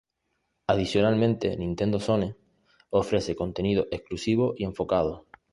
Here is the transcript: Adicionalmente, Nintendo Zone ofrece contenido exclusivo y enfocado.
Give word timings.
Adicionalmente, 0.65 1.55
Nintendo 1.57 1.99
Zone 1.99 2.35
ofrece 2.89 3.35
contenido 3.35 3.85
exclusivo 3.91 4.55
y 4.57 4.63
enfocado. 4.63 5.27